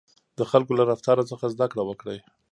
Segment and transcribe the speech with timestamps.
[0.37, 2.19] د خلکو له رفتار څخه زده کړه وکړئ.